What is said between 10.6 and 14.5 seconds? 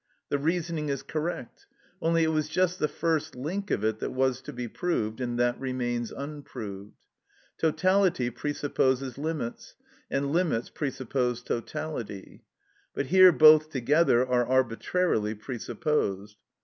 presuppose totality; but here both together are